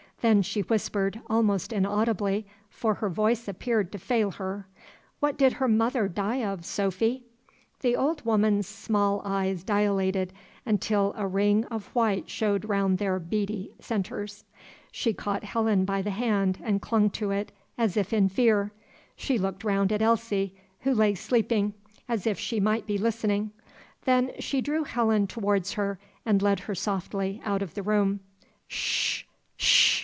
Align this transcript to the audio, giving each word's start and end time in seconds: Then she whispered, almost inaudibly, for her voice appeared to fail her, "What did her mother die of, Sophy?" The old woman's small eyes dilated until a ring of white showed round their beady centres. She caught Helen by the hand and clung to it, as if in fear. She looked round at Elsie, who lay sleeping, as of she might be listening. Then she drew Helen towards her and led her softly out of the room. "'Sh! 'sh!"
Then 0.21 0.43
she 0.43 0.61
whispered, 0.61 1.19
almost 1.31 1.73
inaudibly, 1.73 2.45
for 2.69 2.93
her 2.93 3.09
voice 3.09 3.47
appeared 3.47 3.91
to 3.91 3.97
fail 3.97 4.29
her, 4.29 4.67
"What 5.19 5.35
did 5.35 5.53
her 5.53 5.67
mother 5.67 6.07
die 6.07 6.43
of, 6.45 6.63
Sophy?" 6.63 7.23
The 7.79 7.95
old 7.95 8.23
woman's 8.23 8.67
small 8.67 9.23
eyes 9.25 9.63
dilated 9.63 10.31
until 10.63 11.11
a 11.17 11.25
ring 11.25 11.65
of 11.71 11.87
white 11.95 12.29
showed 12.29 12.65
round 12.65 12.99
their 12.99 13.17
beady 13.17 13.71
centres. 13.79 14.45
She 14.91 15.11
caught 15.11 15.43
Helen 15.43 15.85
by 15.85 16.03
the 16.03 16.11
hand 16.11 16.59
and 16.61 16.83
clung 16.83 17.09
to 17.17 17.31
it, 17.31 17.51
as 17.75 17.97
if 17.97 18.13
in 18.13 18.29
fear. 18.29 18.71
She 19.15 19.39
looked 19.39 19.63
round 19.63 19.91
at 19.91 20.03
Elsie, 20.03 20.53
who 20.81 20.93
lay 20.93 21.15
sleeping, 21.15 21.73
as 22.07 22.27
of 22.27 22.37
she 22.39 22.59
might 22.59 22.85
be 22.85 22.99
listening. 22.99 23.49
Then 24.05 24.33
she 24.37 24.61
drew 24.61 24.83
Helen 24.83 25.25
towards 25.25 25.73
her 25.73 25.97
and 26.27 26.43
led 26.43 26.59
her 26.59 26.75
softly 26.75 27.41
out 27.43 27.63
of 27.63 27.73
the 27.73 27.81
room. 27.81 28.19
"'Sh! 28.67 29.23
'sh!" 29.57 29.97